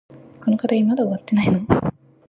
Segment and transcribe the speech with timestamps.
[0.43, 1.59] この課題まだ終わってないの？